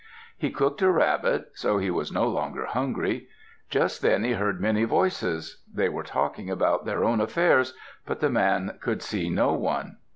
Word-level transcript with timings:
He 0.35 0.49
cooked 0.49 0.81
a 0.81 0.89
rabbit, 0.89 1.51
so 1.53 1.77
he 1.77 1.91
was 1.91 2.11
no 2.11 2.27
longer 2.27 2.65
hungry. 2.65 3.27
Just 3.69 4.01
then 4.01 4.23
he 4.23 4.31
heard 4.31 4.59
many 4.59 4.83
voices. 4.83 5.61
They 5.71 5.89
were 5.89 6.01
talking 6.01 6.49
about 6.49 6.85
their 6.85 7.03
own 7.03 7.21
affairs. 7.21 7.75
But 8.07 8.19
the 8.19 8.31
man 8.31 8.79
could 8.81 9.03
see 9.03 9.29
no 9.29 9.53
one. 9.53 9.97